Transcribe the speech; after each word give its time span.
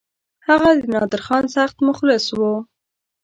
هغه 0.47 0.69
د 0.81 0.83
نادرخان 0.93 1.45
سخت 1.55 1.77
مخلص 1.87 2.25
وو. 2.39 2.53